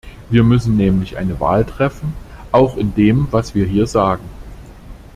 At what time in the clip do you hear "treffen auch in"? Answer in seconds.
1.63-2.95